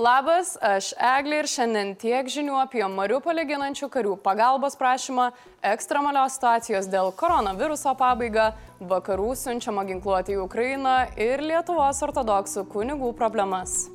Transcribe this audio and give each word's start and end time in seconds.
Labas, 0.00 0.54
aš 0.64 0.94
Eglė 0.96 1.42
ir 1.42 1.46
šiandien 1.50 1.90
tiek 2.00 2.28
žinių 2.32 2.54
apie 2.62 2.80
Mariupolį 2.88 3.42
ginančių 3.50 3.88
karių 3.92 4.14
pagalbos 4.24 4.72
prašymą, 4.80 5.26
ekstremalios 5.72 6.38
situacijos 6.38 6.86
dėl 6.88 7.10
koronaviruso 7.20 7.92
pabaigą, 8.00 8.46
vakarų 8.80 9.34
siunčiamą 9.36 9.84
ginkluotį 9.90 10.38
į 10.38 10.40
Ukrainą 10.46 10.94
ir 11.20 11.44
Lietuvos 11.44 12.00
ortodoksų 12.06 12.64
kunigų 12.72 13.10
problemas. 13.18 13.90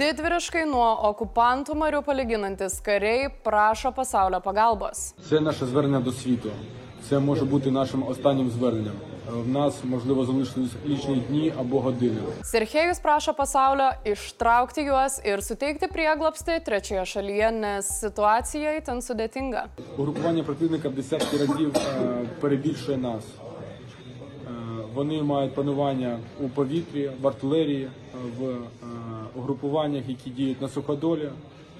Didviriškai 0.00 0.64
nuo 0.66 0.88
okupantų 1.12 1.78
Mariupolį 1.78 2.26
ginantis 2.32 2.80
kariai 2.82 3.30
prašo 3.46 3.94
pasaulio 3.94 4.42
pagalbos. 4.42 5.12
Tai 5.30 5.44
naša 5.46 5.70
zvarnė 5.70 6.02
du 6.02 6.10
svytų. 6.10 6.56
Це 7.09 7.19
може 7.19 7.45
бути 7.45 7.71
нашим 7.71 8.07
останнім 8.07 8.49
зверненням. 8.49 8.93
В 9.31 9.47
нас 9.47 9.83
можливо 9.83 10.25
залишились 10.25 10.71
лічні 10.87 11.15
дні 11.29 11.53
або 11.59 11.79
години. 11.79 12.19
Serhėjus 12.43 12.99
prašo 13.05 13.33
pasaulio 13.33 13.89
ištraukti 14.05 14.81
juos 14.89 15.13
ir 15.31 15.39
suteikti 15.45 15.87
prieglopstį 15.87 16.57
trečioje 16.67 17.05
šalyje, 17.13 17.51
nes 17.51 17.85
situacija 18.03 18.73
itin 18.79 18.99
sudėtinga. 19.07 19.63
Угрупування 19.97 20.43
противника 20.43 20.89
в 20.89 20.93
десятки 20.95 21.37
разів 21.37 21.71
е, 21.75 22.25
перебільшує 22.41 22.97
нас. 22.97 23.23
Е, 23.23 24.51
Вони 24.93 25.23
мають 25.23 25.53
панування 25.55 26.19
у 26.41 26.49
повітрі, 26.49 27.11
в 27.21 27.27
артилерії, 27.27 27.83
е, 27.83 27.89
в 28.39 28.43
е, 28.49 28.55
угрупуваннях, 29.35 30.03
які 30.07 30.29
діють 30.29 30.61
на 30.61 30.67
суходолі, 30.69 31.29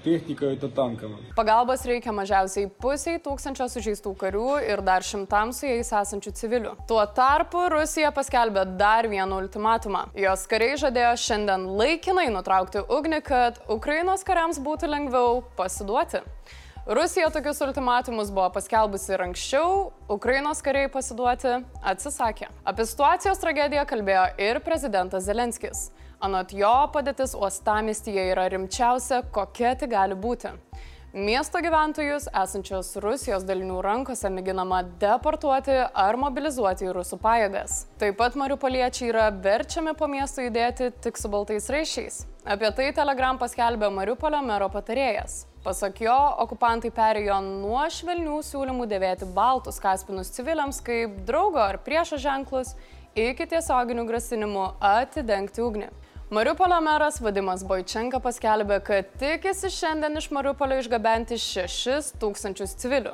technikoje, 0.07 0.57
tankama. 0.75 1.19
Pagalbos 1.35 1.83
reikia 1.87 2.13
mažiausiai 2.15 2.69
pusiai 2.81 3.19
tūkstančio 3.23 3.67
sužeistų 3.71 4.13
karių 4.21 4.51
ir 4.71 4.83
dar 4.85 5.05
šimtams 5.05 5.61
su 5.61 5.67
jais 5.69 5.91
esančių 6.01 6.33
civilių. 6.39 6.75
Tuo 6.89 7.01
tarpu 7.17 7.67
Rusija 7.73 8.11
paskelbė 8.15 8.65
dar 8.79 9.09
vieną 9.11 9.41
ultimatumą. 9.43 10.07
Jos 10.17 10.45
kariai 10.51 10.77
žadėjo 10.79 11.15
šiandien 11.23 11.67
laikinai 11.79 12.29
nutraukti 12.33 12.85
ugnį, 12.87 13.21
kad 13.25 13.59
Ukrainos 13.73 14.23
kariams 14.27 14.61
būtų 14.63 14.91
lengviau 14.93 15.43
pasiduoti. 15.59 16.23
Rusija 16.87 17.27
tokius 17.35 17.59
ultimatumus 17.65 18.29
buvo 18.31 18.47
paskelbusi 18.55 19.09
ir 19.11 19.25
anksčiau, 19.25 19.71
Ukrainos 20.07 20.61
kariai 20.63 20.87
pasiduoti 20.87 21.57
atsisakė. 21.83 22.47
Apie 22.63 22.85
situacijos 22.87 23.41
tragediją 23.43 23.83
kalbėjo 23.89 24.23
ir 24.39 24.61
prezidentas 24.63 25.27
Zelenskis. 25.27 25.89
Anot 26.17 26.49
jo 26.49 26.73
padėtis 26.89 27.35
uostamistyje 27.37 28.23
yra 28.31 28.47
rimčiausia, 28.49 29.21
kokia 29.33 29.75
tik 29.77 29.91
gali 29.91 30.15
būti. 30.17 30.49
Miesto 31.17 31.61
gyventojus 31.63 32.25
esančios 32.35 32.89
Rusijos 33.01 33.45
dalinių 33.47 33.77
rankose 33.85 34.29
mėginama 34.33 34.81
deportuoti 35.01 35.77
ar 35.87 36.17
mobilizuoti 36.19 36.89
į 36.89 36.95
rusų 36.97 37.19
pajėgas. 37.21 37.77
Taip 38.01 38.17
pat 38.19 38.35
mariupoliečiai 38.37 39.11
yra 39.13 39.27
verčiami 39.31 39.93
po 39.97 40.09
miesto 40.09 40.41
judėti 40.41 40.89
tik 41.05 41.21
su 41.21 41.29
baltais 41.29 41.69
raišiais. 41.73 42.19
Apie 42.45 42.73
tai 42.75 42.89
Telegram 42.97 43.37
paskelbė 43.37 43.89
Mariupolio 43.93 44.41
mero 44.45 44.67
patarėjas. 44.73 45.45
Pasak 45.63 46.03
jo, 46.05 46.17
okupantai 46.43 46.91
perėjo 46.95 47.39
nuo 47.45 47.81
švelnių 47.91 48.41
siūlymų 48.49 48.85
dėvėti 48.91 49.29
baltus 49.35 49.81
kaspinus 49.83 50.33
civiliams 50.35 50.83
kaip 50.85 51.17
draugo 51.27 51.63
ar 51.63 51.81
priešo 51.83 52.19
ženklus 52.21 52.75
iki 53.17 53.47
tiesioginių 53.49 54.05
grasinimų 54.05 54.67
atidengti 54.83 55.63
ugnį. 55.65 55.89
Mariupolio 56.29 56.77
meras 56.83 57.21
Vadimas 57.23 57.61
Boičenka 57.63 58.19
paskelbė, 58.19 58.81
kad 58.83 59.13
tikisi 59.17 59.69
šiandien 59.71 60.19
iš 60.19 60.27
Mariupolio 60.35 60.75
išgabenti 60.81 61.37
6 61.39 62.17
tūkstančius 62.19 62.75
civilių. 62.81 63.13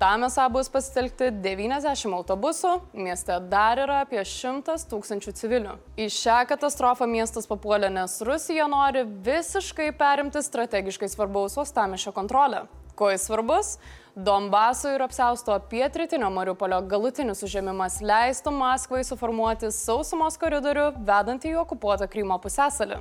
Tam 0.00 0.24
esą 0.26 0.46
bus 0.50 0.70
pasitelkti 0.72 1.28
90 1.44 2.16
autobusų, 2.16 2.72
mieste 2.96 3.36
dar 3.52 3.78
yra 3.84 4.00
apie 4.02 4.18
100 4.26 4.88
tūkstančių 4.90 5.34
civilių. 5.38 5.76
Į 6.00 6.08
šią 6.16 6.38
katastrofą 6.50 7.06
miestas 7.06 7.46
papuolė, 7.46 7.92
nes 7.94 8.16
Rusija 8.26 8.66
nori 8.72 9.04
visiškai 9.28 9.92
perimti 10.00 10.42
strategiškai 10.42 11.12
svarbaus 11.12 11.54
uostamešio 11.60 12.16
kontrolę. 12.16 12.64
Kuo 12.96 13.12
jis 13.12 13.28
svarbus? 13.28 13.76
Donbaso 14.16 14.92
ir 14.94 15.02
apsausto 15.02 15.56
pietritinio 15.66 16.28
Mariupolio 16.30 16.76
galutinis 16.86 17.40
užėmimas 17.42 17.96
leistų 17.98 18.52
Maskvai 18.54 19.00
suformuoti 19.02 19.72
sausumos 19.74 20.38
koridorių 20.38 20.84
vedantį 21.08 21.50
į 21.50 21.56
okupuotą 21.64 22.06
Krymo 22.12 22.36
pusęsalį. 22.38 23.00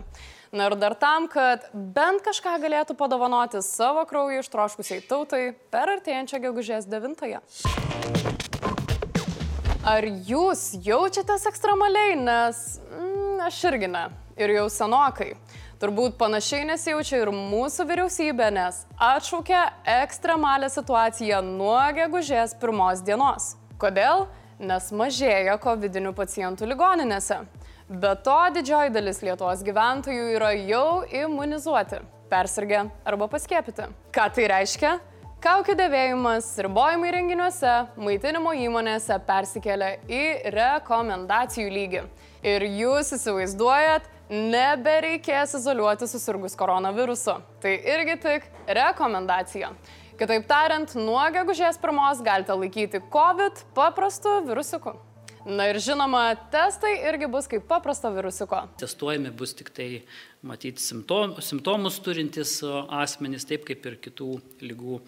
Na 0.58 0.72
ir 0.72 0.76
dar 0.82 0.96
tam, 0.98 1.28
kad 1.30 1.70
bent 1.74 2.26
kažką 2.26 2.56
galėtų 2.66 2.98
padovanoti 2.98 3.62
savo 3.62 4.08
kraują 4.10 4.42
ištroškusiai 4.42 5.06
tautai 5.06 5.44
per 5.70 5.94
artėjančią 6.00 6.42
gegužės 6.48 6.90
9-ąją. 6.90 7.44
Ar 9.86 10.10
jūs 10.10 10.72
jaučiatės 10.82 11.46
ekstremaliai, 11.54 12.18
nes 12.26 12.66
mm, 12.90 13.42
aš 13.52 13.64
irgi 13.70 13.94
ne. 14.00 14.08
Ir 14.40 14.54
jau 14.56 14.66
senokai. 14.72 15.34
Turbūt 15.82 16.16
panašiai 16.16 16.64
nesijaučia 16.70 17.20
ir 17.26 17.32
mūsų 17.36 17.86
vyriausybė, 17.90 18.48
nes 18.56 18.84
atšaukė 18.98 19.60
ekstremalią 20.00 20.70
situaciją 20.72 21.42
nuo 21.44 21.82
gegužės 21.98 22.56
pirmos 22.62 23.04
dienos. 23.04 23.54
Kodėl? 23.82 24.28
Nes 24.64 24.92
mažėja 24.96 25.58
COVID 25.60 25.98
pacientų 26.16 26.70
ligoninėse. 26.72 27.42
Be 27.90 28.14
to, 28.24 28.38
didžioji 28.56 28.94
dalis 28.96 29.20
Lietuvos 29.26 29.60
gyventojų 29.66 30.30
yra 30.38 30.54
jau 30.56 31.04
imunizuoti, 31.04 32.00
persirgę 32.32 32.86
arba 33.04 33.28
paskiepyti. 33.28 33.90
Ką 34.16 34.30
tai 34.32 34.48
reiškia? 34.54 34.94
Kaukių 35.44 35.74
dėvėjimas, 35.76 36.46
ribojimai 36.64 37.10
renginiuose, 37.12 37.72
maitinimo 38.00 38.54
įmonėse 38.56 39.18
persikėlė 39.28 39.90
į 40.08 40.24
rekomendacijų 40.56 41.74
lygį. 41.76 42.04
Ir 42.48 42.64
jūs 42.80 43.12
įsivaizduojat, 43.18 44.08
nebereikės 44.34 45.54
izoliuoti 45.60 46.08
susirgus 46.10 46.58
koronavirusu. 46.58 47.38
Tai 47.62 47.74
irgi 47.96 48.18
tik 48.24 48.48
rekomendacija. 48.80 49.74
Kitaip 50.18 50.46
tariant, 50.50 50.94
nuo 50.98 51.22
gegužės 51.34 51.80
pirmos 51.82 52.22
galite 52.26 52.54
laikyti 52.58 53.02
COVID 53.14 53.66
paprastu 53.78 54.40
virusiuku. 54.48 54.94
Na 55.44 55.66
ir 55.68 55.80
žinoma, 55.84 56.22
testai 56.54 56.94
irgi 57.10 57.28
bus 57.28 57.50
kaip 57.52 57.66
paprasto 57.68 58.12
virusiuko. 58.16 58.62
Testuojami 58.80 59.34
bus 59.36 59.52
tik 59.60 59.74
tai, 59.76 59.90
matyti, 60.44 60.82
simptom, 60.84 61.38
simptomus 61.42 61.98
turintys 62.04 62.58
asmenys, 62.92 63.46
taip 63.48 63.64
kaip 63.68 63.86
ir 63.88 63.98
kitų 64.04 64.30
lygų 64.64 65.00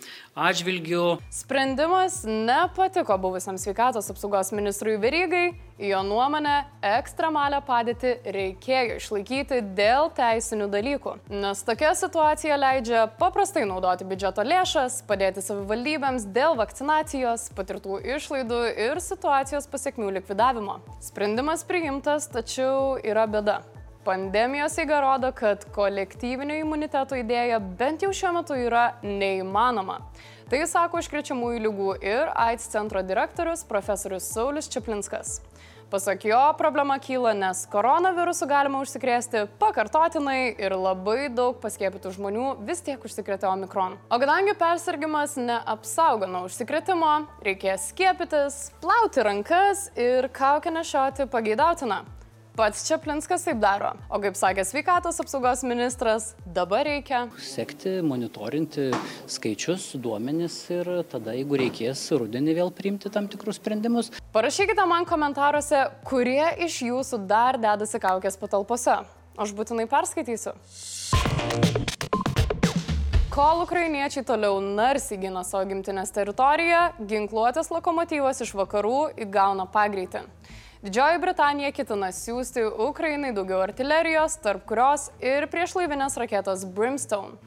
atžvilgių. 0.47 1.03
Sprendimas 1.33 2.21
nepatiko 2.25 3.17
buvusiam 3.21 3.59
sveikatos 3.59 4.09
apsaugos 4.13 4.53
ministrui 4.55 4.97
Verygai. 5.01 5.47
Jo 5.75 5.99
nuomonė, 6.07 6.53
ekstremalią 6.87 7.59
padėtį 7.67 8.13
reikėjo 8.31 8.95
išlaikyti 8.95 9.57
dėl 9.75 10.07
teisinių 10.15 10.69
dalykų. 10.71 11.17
Nes 11.35 11.65
tokia 11.67 11.91
situacija 11.99 12.55
leidžia 12.55 13.03
paprastai 13.19 13.65
naudoti 13.67 14.07
biudžeto 14.07 14.47
lėšas, 14.47 15.01
padėti 15.09 15.43
savivaldybėms 15.43 16.29
dėl 16.31 16.55
vakcinacijos, 16.61 17.49
patirtų 17.59 17.99
išlaidų 18.15 18.63
ir 18.87 19.03
situacijos 19.03 19.67
pasiekmių 19.67 20.15
likvidavimo. 20.21 20.79
Sprendimas 21.03 21.67
priimtas, 21.67 22.31
tačiau 22.31 22.95
yra 23.03 23.27
bėda. 23.27 23.65
Pandemijos 24.05 24.77
eiga 24.77 24.99
rodo, 25.01 25.31
kad 25.33 25.63
kolektyvinio 25.73 26.59
imuniteto 26.61 27.17
idėja 27.17 27.57
bent 27.57 28.03
jau 28.05 28.11
šiuo 28.13 28.35
metu 28.35 28.53
yra 28.53 28.83
neįmanoma. 29.01 29.95
Tai 30.45 30.59
sako 30.69 31.01
užkrečiamųjų 31.01 31.63
lygų 31.63 31.95
ir 32.05 32.29
AIDS 32.37 32.67
centro 32.69 33.01
direktorius 33.01 33.63
profesorius 33.65 34.27
Saulis 34.29 34.69
Čiaplinskas. 34.69 35.39
Pasak 35.89 36.21
jo, 36.29 36.37
problema 36.57 36.99
kyla, 37.01 37.33
nes 37.33 37.63
koronavirusu 37.73 38.45
galima 38.49 38.83
užsikrėsti 38.85 39.47
pakartotinai 39.57 40.53
ir 40.53 40.77
labai 40.77 41.31
daug 41.33 41.57
paskiepytų 41.63 42.13
žmonių 42.19 42.51
vis 42.67 42.85
tiek 42.85 43.01
užsikrėtė 43.01 43.49
omikron. 43.49 43.97
O 44.05 44.19
kadangi 44.21 44.53
persirgymas 44.59 45.33
neapsaugo 45.41 46.29
nuo 46.29 46.43
užsikrėtimo, 46.45 47.15
reikės 47.45 47.89
skiepytis, 47.89 48.67
plauti 48.85 49.25
rankas 49.25 49.87
ir 49.97 50.29
kaukę 50.29 50.77
nešioti 50.77 51.25
pageidautina. 51.33 52.03
Pats 52.55 52.85
Čiaplinskas 52.87 53.43
taip 53.43 53.57
daro. 53.59 53.89
O 54.07 54.15
kaip 54.23 54.37
sakė 54.39 54.63
sveikatos 54.63 55.17
apsaugos 55.19 55.59
ministras, 55.67 56.29
dabar 56.55 56.85
reikia 56.87 57.25
Sekti, 57.43 57.97
monitorinti 57.99 58.85
skaičius, 59.27 59.89
duomenis 59.99 60.55
ir 60.71 60.87
tada, 61.11 61.33
jeigu 61.35 61.59
reikės, 61.59 62.05
rudenį 62.15 62.55
vėl 62.55 62.71
priimti 62.71 63.11
tam 63.11 63.27
tikrus 63.27 63.59
sprendimus. 63.59 64.13
Parašykite 64.31 64.87
man 64.87 65.03
komentaruose, 65.03 65.83
kurie 66.07 66.47
iš 66.63 66.79
jūsų 66.87 67.25
dar 67.27 67.59
dedasi 67.59 67.99
kaukės 67.99 68.39
patalpose. 68.39 69.01
Aš 69.35 69.51
būtinai 69.51 69.89
perskaitysiu. 69.91 70.55
Kol 73.35 73.65
ukrainiečiai 73.65 74.23
toliau 74.23 74.61
narsiai 74.63 75.19
gina 75.19 75.43
savo 75.43 75.67
gimtinės 75.67 76.15
teritoriją, 76.15 76.93
ginkluotės 77.03 77.67
lokomotyvas 77.75 78.45
iš 78.47 78.55
vakarų 78.55 79.09
įgauna 79.27 79.67
pagreitį. 79.75 80.29
Didžioji 80.85 81.17
Britanija 81.17 81.71
ketina 81.73 82.11
siūsti 82.13 82.61
Ukrainai 82.85 83.31
daugiau 83.33 83.57
artilerijos, 83.63 84.35
tarp 84.37 84.67
kurios 84.69 85.07
ir 85.17 85.47
priešlaivinės 85.49 86.13
raketos 86.21 86.61
Brimstone. 86.75 87.39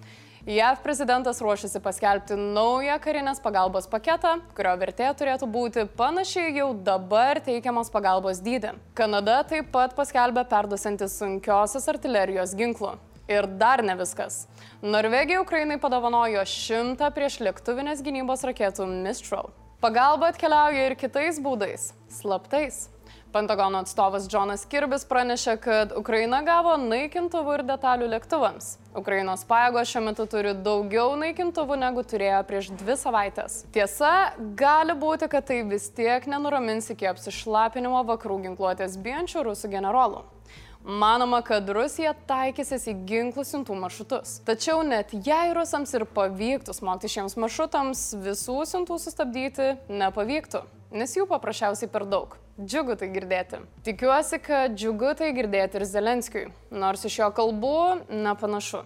JAV 0.49 0.81
prezidentas 0.83 1.39
ruošiasi 1.45 1.79
paskelbti 1.85 2.35
naują 2.35 2.97
karinės 3.05 3.39
pagalbos 3.45 3.87
paketą, 3.93 4.33
kurio 4.59 4.73
vertė 4.81 5.13
turėtų 5.21 5.47
būti 5.55 5.85
panašiai 6.01 6.57
jau 6.57 6.73
dabar 6.89 7.39
teikiamos 7.47 7.93
pagalbos 7.95 8.43
dydį. 8.43 8.75
Kanada 8.99 9.39
taip 9.47 9.71
pat 9.71 9.95
paskelbė 9.95 10.43
perduosantis 10.51 11.15
sunkiosios 11.23 11.87
artilerijos 11.95 12.57
ginklų. 12.59 12.97
Ir 13.31 13.47
dar 13.63 13.87
ne 13.87 13.95
viskas. 14.03 14.49
Norvegija 14.83 15.45
Ukrainai 15.47 15.79
padovanojo 15.79 16.43
šimtą 16.43 17.15
prieš 17.15 17.39
lėktuvinės 17.47 18.03
gynybos 18.03 18.43
raketų 18.51 18.91
Mistral. 19.07 19.55
Pagalba 19.79 20.33
atkeliauja 20.33 20.89
ir 20.89 20.99
kitais 20.99 21.37
būdais- 21.39 21.93
slaptais. 22.19 22.89
Pentagono 23.33 23.83
atstovas 23.83 24.25
Jonas 24.33 24.63
Kirbis 24.65 25.03
pranešė, 25.05 25.59
kad 25.61 25.91
Ukraina 25.97 26.39
gavo 26.47 26.79
naikintuvų 26.81 27.59
ir 27.59 27.63
detalių 27.69 28.07
lėktuvams. 28.15 28.71
Ukrainos 28.97 29.43
pajėgos 29.49 29.91
šiuo 29.91 30.01
metu 30.07 30.25
turi 30.33 30.55
daugiau 30.57 31.13
naikintuvų 31.21 31.77
negu 31.77 32.05
turėjo 32.09 32.39
prieš 32.49 32.71
dvi 32.81 32.97
savaitės. 32.97 33.59
Tiesa, 33.75 34.33
gali 34.57 34.97
būti, 34.97 35.29
kad 35.29 35.45
tai 35.51 35.61
vis 35.69 35.91
tiek 35.93 36.25
nenuramins 36.25 36.89
iki 36.95 37.11
apsišlapinimo 37.11 38.01
vakarų 38.09 38.39
ginkluotės 38.47 38.97
bijančių 39.05 39.45
rusų 39.51 39.73
generolų. 39.77 40.25
Manoma, 40.89 41.43
kad 41.45 41.69
Rusija 41.69 42.15
taikysis 42.31 42.89
į 42.89 42.97
ginklų 43.11 43.45
siuntų 43.45 43.77
maršrutus. 43.77 44.39
Tačiau 44.49 44.81
net 44.87 45.13
jei 45.13 45.53
rusams 45.53 45.93
ir 45.93 46.09
pavyktų 46.17 46.73
smogti 46.73 47.13
šiems 47.13 47.37
maršrutams, 47.37 48.09
visų 48.25 48.63
siuntų 48.73 48.97
sustabdyti 49.05 49.75
nepavyktų 49.93 50.65
nes 50.91 51.17
jų 51.17 51.27
paprasčiausiai 51.29 51.91
per 51.93 52.07
daug. 52.09 52.37
Džiugu 52.59 52.97
tai 52.99 53.11
girdėti. 53.15 53.61
Tikiuosi, 53.87 54.41
kad 54.43 54.75
džiugu 54.75 55.13
tai 55.19 55.33
girdėti 55.37 55.79
ir 55.79 55.87
Zelenskiui, 55.87 56.47
nors 56.71 57.05
iš 57.07 57.21
jo 57.21 57.29
kalbų 57.35 58.07
nepanašu. 58.11 58.83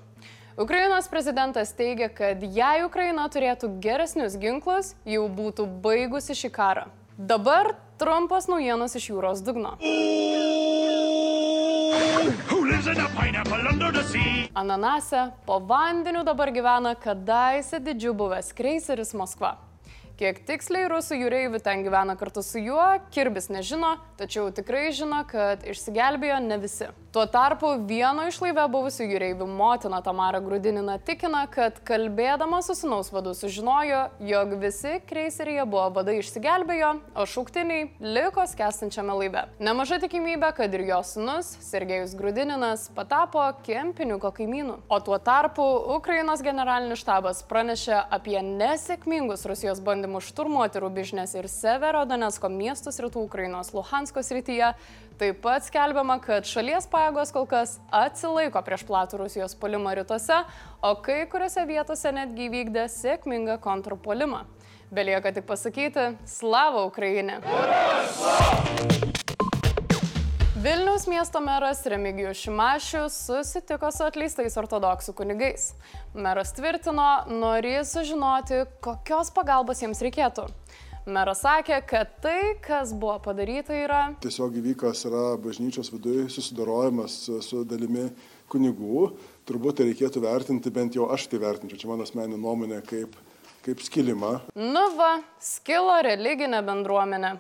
Ukrainos 0.61 1.09
prezidentas 1.09 1.73
teigia, 1.73 2.11
kad 2.13 2.43
jei 2.45 2.85
Ukraina 2.85 3.25
turėtų 3.33 3.71
geresnius 3.81 4.37
ginklus, 4.37 4.93
jau 5.09 5.25
būtų 5.33 5.65
baigusi 5.81 6.37
šį 6.37 6.53
karą. 6.53 6.85
Dabar 7.17 7.73
trumpas 7.97 8.51
naujienos 8.53 8.93
iš 8.99 9.09
jūros 9.15 9.41
dugno. 9.41 9.79
Ananase 14.53 15.31
po 15.47 15.59
vandeniu 15.61 16.25
dabar 16.25 16.53
gyvena 16.53 16.95
kadaise 17.01 17.81
didžiu 17.81 18.13
buvęs 18.13 18.53
kreiseris 18.53 19.15
Moskva. 19.17 19.57
Kiek 20.23 20.37
tiksliai 20.47 20.87
rusų 20.87 21.17
jūreivių 21.19 21.59
ten 21.67 21.81
gyvena 21.83 22.15
kartu 22.15 22.45
su 22.47 22.61
juo, 22.63 22.85
Kirbis 23.11 23.49
nežino, 23.51 23.97
tačiau 24.21 24.53
tikrai 24.55 24.93
žino, 24.95 25.25
kad 25.27 25.65
išsigelbėjo 25.67 26.37
ne 26.45 26.61
visi. 26.63 26.87
Tuo 27.13 27.27
tarpu 27.27 27.67
vieno 27.85 28.23
iš 28.25 28.39
laive 28.41 28.63
buvusių 28.73 29.05
jūreivių 29.05 29.45
motina 29.45 29.99
Tamara 30.01 30.39
Grudinina 30.41 30.95
tikina, 30.97 31.43
kad 31.45 31.77
kalbėdama 31.85 32.63
su 32.65 32.73
sinaus 32.73 33.11
vadu 33.13 33.35
sužinojo, 33.37 33.99
jog 34.25 34.55
visi 34.63 34.95
kreiseryje 35.11 35.67
buvo 35.69 35.91
vadai 35.99 36.15
išsigelbėjo, 36.23 36.95
o 37.13 37.27
šauktiniai 37.29 37.91
liko 38.01 38.47
skęstančiame 38.49 39.19
laive. 39.19 39.43
Nemaža 39.61 40.01
tikimybė, 40.07 40.55
kad 40.57 40.73
ir 40.73 40.87
jos 40.89 41.13
sunus, 41.19 41.53
Sergejus 41.61 42.17
Grudininas, 42.17 42.87
patapo 42.97 43.45
kempiniuko 43.69 44.33
kaimynu. 44.33 44.81
O 44.89 45.03
tuo 45.05 45.21
tarpu 45.21 45.69
Ukrainos 45.99 46.41
generalinis 46.41 47.05
štabas 47.05 47.45
pranešė 47.45 48.07
apie 48.09 48.41
nesėkmingus 48.41 49.45
Rusijos 49.53 49.85
bandymus 49.85 50.33
šturmuoti 50.33 50.81
Rubižnės 50.81 51.37
ir 51.37 51.53
Severo 51.53 52.07
Donetsko 52.09 52.49
miestus 52.49 53.05
rytų 53.05 53.29
Ukrainos 53.29 53.77
Luhansko 53.77 54.25
srityje. 54.25 54.73
Taip 55.23 55.37
pat 55.39 55.63
skelbiama, 55.63 56.17
kad 56.19 56.43
šalies 56.51 56.89
pajėgos 56.91 57.31
kol 57.31 57.45
kas 57.47 57.77
atsilaiko 57.95 58.59
prieš 58.67 58.83
platų 58.89 59.21
Rusijos 59.21 59.53
polimą 59.55 59.93
rytuose, 59.95 60.41
o 60.83 60.91
kai 60.99 61.21
kuriuose 61.31 61.63
vietose 61.69 62.11
netgi 62.11 62.49
įvykdė 62.49 62.89
sėkmingą 62.91 63.61
kontrpuolimą. 63.63 64.41
Belieka 64.91 65.31
tik 65.31 65.47
pasakyti, 65.47 66.09
slava 66.27 66.83
Ukrainė! 66.89 67.39
Vilniaus 70.59 71.07
miesto 71.07 71.39
meras 71.39 71.87
Remigijus 71.87 72.43
Šimašius 72.43 73.23
susitiko 73.29 73.95
su 73.95 74.03
atleistais 74.11 74.59
ortodoksų 74.59 75.15
kunigais. 75.23 75.73
Meras 76.19 76.51
tvirtino, 76.59 77.11
norės 77.31 77.95
sužinoti, 77.95 78.65
kokios 78.83 79.31
pagalbos 79.39 79.87
jiems 79.87 80.03
reikėtų. 80.03 80.51
Meras 81.03 81.41
sakė, 81.43 81.81
kad 81.83 82.11
tai, 82.23 82.55
kas 82.63 82.93
buvo 82.95 83.17
padaryta, 83.25 83.75
yra... 83.75 84.03
Tiesiog 84.23 84.55
įvykas 84.61 85.01
yra 85.09 85.33
bažnyčios 85.43 85.91
viduje 85.91 86.29
susidorojimas 86.31 87.17
su 87.43 87.65
dalimi 87.67 88.05
kunigų. 88.53 89.09
Turbūt 89.49 89.81
tai 89.81 89.89
reikėtų 89.89 90.23
vertinti, 90.23 90.71
bent 90.71 90.95
jau 90.95 91.09
aš 91.11 91.27
tai 91.33 91.43
vertinčiau, 91.43 91.81
čia 91.81 91.91
mano 91.91 92.07
asmeninė 92.07 92.39
nuomonė, 92.39 92.79
kaip, 92.87 93.19
kaip 93.67 93.83
skilimą. 93.83 94.37
Nu 94.55 94.85
va, 94.95 95.17
skilo 95.43 95.99
religinė 96.07 96.63
bendruomenė. 96.71 97.35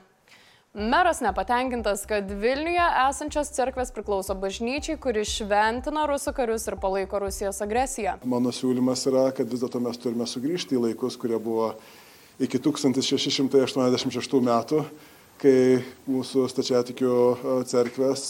Meras 0.74 1.22
nepatenkintas, 1.22 2.02
kad 2.08 2.30
Vilniuje 2.42 2.84
esančios 3.04 3.54
cerkvės 3.54 3.94
priklauso 3.94 4.34
bažnyčiai, 4.42 4.98
kuri 4.98 5.22
šventina 5.28 6.08
rusų 6.10 6.32
karius 6.34 6.64
ir 6.66 6.80
palaiko 6.82 7.20
Rusijos 7.28 7.62
agresiją. 7.62 8.18
Mano 8.26 8.50
siūlymas 8.50 9.06
yra, 9.10 9.28
kad 9.36 9.46
vis 9.46 9.62
dėlto 9.62 9.84
mes 9.84 10.00
turime 10.00 10.26
sugrįžti 10.26 10.80
į 10.80 10.88
laikus, 10.88 11.20
kurie 11.20 11.36
buvo 11.36 11.74
iki 12.42 12.60
1686 12.62 14.42
metų, 14.48 14.82
kai 15.42 15.56
mūsų 16.10 16.44
stačiatikių 16.50 17.14
cerkvės 17.70 18.28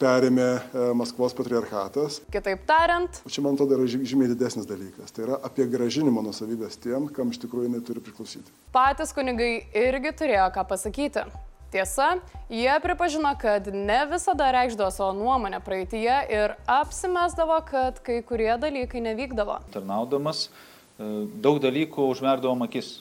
perėmė 0.00 0.48
e, 0.48 0.86
Maskvos 0.96 1.34
patriarchatas. 1.36 2.20
Kitaip 2.32 2.64
tariant. 2.68 3.20
Čia 3.28 3.44
man 3.44 3.58
atrodo 3.58 3.76
yra 3.76 3.86
žymiai 3.88 4.30
didesnis 4.32 4.68
dalykas. 4.68 5.12
Tai 5.14 5.26
yra 5.26 5.38
apie 5.46 5.66
gražinimą 5.70 6.24
nusavybės 6.24 6.80
tiem, 6.80 7.10
kam 7.14 7.34
iš 7.34 7.42
tikrųjų 7.44 7.68
jinai 7.68 7.82
turi 7.84 8.02
priklausyti. 8.04 8.52
Patys 8.74 9.14
kunigai 9.16 9.52
irgi 9.76 10.14
turėjo 10.22 10.48
ką 10.56 10.66
pasakyti. 10.72 11.26
Tiesa, 11.70 12.16
jie 12.50 12.72
pripažino, 12.82 13.30
kad 13.38 13.68
ne 13.70 14.00
visada 14.10 14.48
reikšdavo 14.56 14.88
savo 14.90 15.12
nuomonę 15.14 15.60
praeitie 15.62 16.16
ir 16.26 16.56
apsimesdavo, 16.66 17.60
kad 17.68 18.00
kai 18.02 18.16
kurie 18.26 18.50
dalykai 18.58 19.04
nevykdavo. 19.04 19.60
Tarnaudamas 19.76 20.48
e, 20.48 20.69
daug 21.00 21.60
dalykų 21.62 22.10
užmerdavom 22.12 22.66
akis. 22.66 22.98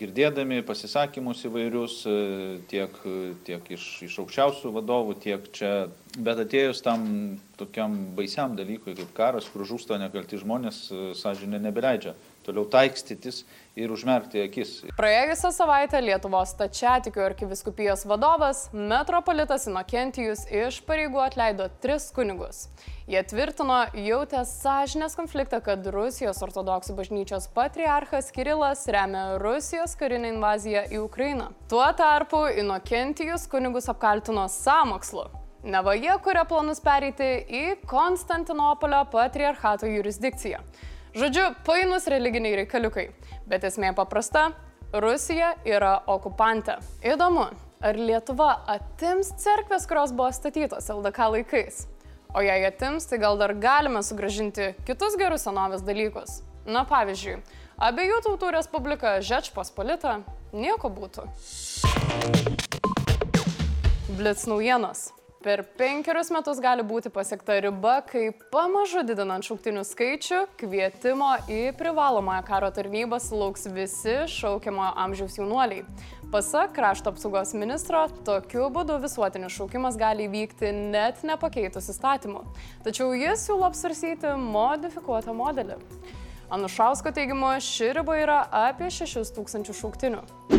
Girdėdami 0.00 0.62
pasisakymus 0.64 1.42
įvairius 1.44 1.98
e, 2.08 2.12
tiek, 2.70 2.94
tiek 3.44 3.66
iš, 3.76 3.82
iš 4.06 4.14
aukščiausių 4.22 4.70
vadovų, 4.72 5.18
tiek 5.20 5.50
čia, 5.52 5.72
bet 6.16 6.40
atėjus 6.46 6.80
tam 6.80 7.02
tokiam 7.60 7.98
baisiam 8.16 8.56
dalykui 8.56 8.94
kaip 8.96 9.12
karas, 9.18 9.50
kur 9.52 9.66
žūsta 9.68 10.00
nekalti 10.00 10.40
žmonės, 10.40 10.86
e, 10.88 11.02
sąžinė 11.20 11.60
nebeleidžia 11.66 12.16
toliau 12.44 12.64
taikstytis 12.68 13.42
ir 13.78 13.92
užmerkti 13.92 14.42
akis. 14.44 14.72
Praėjusią 14.98 15.50
savaitę 15.56 16.00
Lietuvos 16.04 16.52
tačiatikių 16.58 17.24
arkiviskupijos 17.24 18.04
vadovas 18.08 18.66
metropolitas 18.72 19.68
Inokentijus 19.70 20.44
iš 20.50 20.82
pareigų 20.88 21.22
atleido 21.24 21.68
tris 21.82 22.10
kunigus. 22.14 22.66
Jie 23.10 23.22
tvirtino, 23.26 23.80
jautė 23.98 24.44
sąžinės 24.46 25.16
konfliktą, 25.18 25.58
kad 25.64 25.86
Rusijos 25.94 26.38
ortodoksų 26.44 26.94
bažnyčios 27.00 27.48
patriarchas 27.56 28.30
Kirilas 28.34 28.86
remia 28.86 29.38
Rusijos 29.42 29.96
karinę 29.98 30.30
invaziją 30.36 30.86
į 30.92 31.02
Ukrainą. 31.02 31.50
Tuo 31.72 31.88
tarpu 31.98 32.44
Inokentijus 32.62 33.48
kunigus 33.50 33.90
apkaltino 33.90 34.46
samokslu. 34.52 35.26
Neva 35.62 35.92
jie 35.94 36.14
kuria 36.22 36.42
planus 36.46 36.80
pereiti 36.82 37.26
į 37.46 37.76
Konstantinopolio 37.86 39.04
patriarchato 39.12 39.86
jurisdikciją. 39.86 40.58
Žodžiu, 41.12 41.50
painus 41.66 42.06
religiniai 42.08 42.62
reikaliukai. 42.62 43.10
Bet 43.44 43.66
esmė 43.68 43.90
paprasta- 43.92 44.46
Rusija 45.04 45.50
yra 45.68 45.98
okupantė. 46.08 46.78
Įdomu, 47.04 47.50
ar 47.84 47.98
Lietuva 48.00 48.64
atims 48.66 49.34
cerkves, 49.36 49.84
kurios 49.86 50.12
buvo 50.16 50.32
statytos 50.32 50.88
LDK 50.88 51.28
laikais? 51.34 51.86
O 52.34 52.40
jei 52.40 52.64
atims, 52.64 53.04
tai 53.04 53.18
gal 53.18 53.36
dar 53.36 53.52
galime 53.52 54.00
sugražinti 54.00 54.74
kitus 54.86 55.18
gerus 55.20 55.44
senovės 55.44 55.84
dalykus. 55.84 56.40
Na 56.64 56.86
pavyzdžiui, 56.88 57.42
abiejų 57.76 58.22
tautų 58.24 58.52
respublika 58.56 59.20
Žečpospolita 59.20 60.22
nieko 60.52 60.88
būtų. 60.88 61.28
Blitz 64.16 64.46
naujienos. 64.48 65.12
Per 65.42 65.64
penkerius 65.74 66.28
metus 66.30 66.60
gali 66.62 66.84
būti 66.86 67.10
pasiekta 67.10 67.56
riba, 67.64 67.96
kai 68.06 68.28
pamažu 68.52 69.00
didinant 69.02 69.42
šauktinių 69.42 69.82
skaičių, 69.88 70.38
kvietimo 70.60 71.32
į 71.50 71.72
privalomąją 71.80 72.44
karo 72.46 72.68
tarnybą 72.70 73.18
sulauks 73.18 73.66
visi 73.74 74.20
šaukiamojo 74.30 74.92
amžiaus 75.02 75.40
jaunuoliai. 75.40 75.82
Pasak 76.30 76.76
krašto 76.78 77.10
apsaugos 77.10 77.56
ministro, 77.58 78.04
tokiu 78.22 78.70
būdu 78.70 79.00
visuotinis 79.02 79.58
šaukimas 79.58 79.98
gali 79.98 80.30
įvykti 80.30 80.70
net 80.94 81.26
nepakeitus 81.26 81.90
įstatymų. 81.90 82.44
Tačiau 82.86 83.10
jis 83.18 83.42
siūlo 83.48 83.66
apsvarsyti 83.66 84.36
modifikuotą 84.46 85.34
modelį. 85.34 85.80
Anušausko 86.52 87.08
teigimu, 87.16 87.46
ši 87.64 87.86
riba 87.96 88.14
yra 88.20 88.34
apie 88.52 88.90
6000 88.92 89.72
šauktinių. 89.72 90.18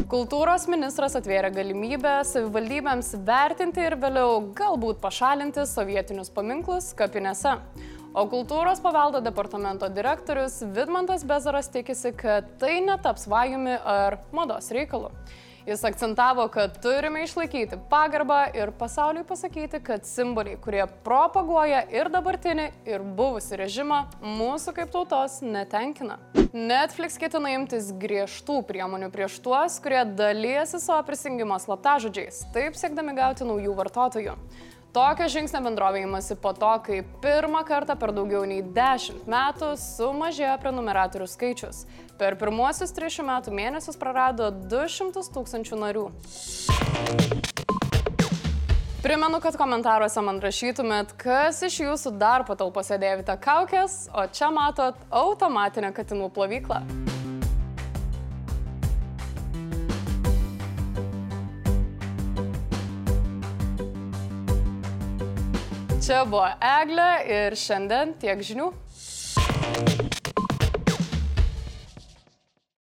Kultūros 0.09 0.63
ministras 0.65 1.13
atvėrė 1.19 1.51
galimybę 1.53 2.15
savivaldybėms 2.25 3.11
vertinti 3.27 3.83
ir 3.85 3.93
vėliau 4.01 4.39
galbūt 4.57 4.97
pašalinti 5.03 5.67
sovietinius 5.69 6.33
paminklus 6.33 6.89
kapinėse. 6.97 7.53
O 8.09 8.25
kultūros 8.31 8.81
paveldo 8.81 9.21
departamento 9.21 9.85
direktorius 9.93 10.63
Vidmantas 10.73 11.27
Bezaras 11.29 11.69
tikisi, 11.69 12.09
kad 12.17 12.49
tai 12.57 12.79
netaps 12.81 13.29
vajumi 13.29 13.77
ar 13.77 14.17
mados 14.33 14.73
reikalu. 14.73 15.13
Jis 15.65 15.83
akcentavo, 15.83 16.47
kad 16.47 16.81
turime 16.81 17.21
išlaikyti 17.23 17.77
pagarbą 17.89 18.41
ir 18.51 18.71
pasauliui 18.75 19.23
pasakyti, 19.23 19.79
kad 19.79 20.03
simboliai, 20.03 20.57
kurie 20.59 20.83
propaguoja 21.05 21.85
ir 21.87 22.09
dabartinį, 22.11 22.65
ir 22.91 23.05
buvusi 23.15 23.55
režimą, 23.61 24.01
mūsų 24.19 24.73
kaip 24.75 24.91
tautos 24.91 25.37
netenkina. 25.39 26.19
Netflix 26.51 27.15
ketina 27.15 27.53
imtis 27.55 27.93
griežtų 27.95 28.59
priemonių 28.67 29.07
prieš 29.13 29.39
tuos, 29.45 29.79
kurie 29.79 30.03
dalyjasi 30.03 30.83
savo 30.83 30.99
prisijungimo 31.07 31.55
slaptažodžiais, 31.63 32.43
taip 32.51 32.75
siekdami 32.75 33.15
gauti 33.15 33.47
naujų 33.47 33.79
vartotojų. 33.79 34.35
Tokio 34.93 35.25
žingsnio 35.25 35.57
bendrovė 35.65 36.03
įmasi 36.05 36.35
po 36.37 36.51
to, 36.53 36.69
kai 36.85 36.99
pirmą 37.23 37.63
kartą 37.65 37.95
per 37.97 38.11
daugiau 38.13 38.43
nei 38.45 38.59
10 38.61 39.23
metų 39.25 39.71
sumažėjo 39.81 40.53
prenumeratorių 40.61 41.25
skaičius. 41.31 41.79
Per 42.19 42.37
pirmuosius 42.37 42.93
300 42.93 43.25
metų 43.25 43.53
mėnesius 43.57 43.97
prarado 43.97 44.51
200 44.53 45.23
tūkstančių 45.33 45.79
narių. 45.81 46.03
Primenu, 49.01 49.41
kad 49.41 49.57
komentaruose 49.57 50.21
man 50.21 50.37
rašytumėt, 50.45 51.17
kas 51.17 51.63
iš 51.65 51.79
jūsų 51.87 52.13
dar 52.21 52.45
patalpose 52.45 53.01
dėvite 53.01 53.33
kaukės, 53.41 54.05
o 54.13 54.27
čia 54.29 54.53
matot 54.53 55.01
automatinę 55.09 55.89
katinų 55.97 56.29
plovyklą. 56.37 56.83
Čia 66.03 66.25
buvo 66.27 66.43
Eglė 66.59 67.11
ir 67.31 67.53
šiandien 67.55 68.09
tiek 68.19 68.41
žinių. 68.43 68.65